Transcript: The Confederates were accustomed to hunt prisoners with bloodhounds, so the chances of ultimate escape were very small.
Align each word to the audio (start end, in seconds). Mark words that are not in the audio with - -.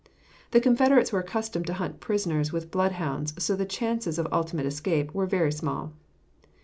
The 0.49 0.59
Confederates 0.59 1.11
were 1.11 1.19
accustomed 1.19 1.67
to 1.67 1.75
hunt 1.75 1.99
prisoners 1.99 2.51
with 2.51 2.71
bloodhounds, 2.71 3.35
so 3.37 3.55
the 3.55 3.65
chances 3.67 4.17
of 4.17 4.27
ultimate 4.31 4.65
escape 4.65 5.13
were 5.13 5.27
very 5.27 5.51
small. 5.51 5.93